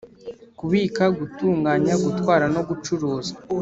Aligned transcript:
Kubika 0.59 1.03
gutunganya 1.17 1.93
gutwara 2.03 2.45
no 2.55 2.61
gucuruza 2.67 3.31